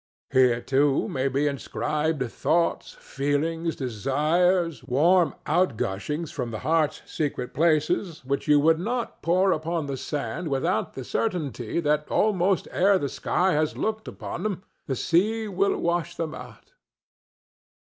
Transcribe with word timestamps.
Here, 0.31 0.61
too, 0.61 1.07
may 1.07 1.27
be 1.27 1.45
inscribed 1.45 2.23
thoughts, 2.31 2.93
feelings, 2.93 3.75
desires, 3.75 4.83
warm 4.83 5.35
outgushings 5.45 6.31
from 6.31 6.49
the 6.49 6.57
heart's 6.65 7.03
secret 7.05 7.53
places, 7.53 8.25
which 8.25 8.47
you 8.47 8.59
would 8.59 8.79
not 8.79 9.21
pour 9.21 9.51
upon 9.51 9.85
the 9.85 9.97
sand 9.97 10.47
without 10.47 10.95
the 10.95 11.03
certainty 11.03 11.79
that 11.81 12.09
almost 12.09 12.67
ere 12.71 12.97
the 12.97 13.09
sky 13.09 13.53
has 13.53 13.77
looked 13.77 14.07
upon 14.07 14.41
them 14.41 14.63
the 14.87 14.95
sea 14.95 15.47
will 15.47 15.77
wash 15.77 16.15
them 16.15 16.33
out. 16.33 16.73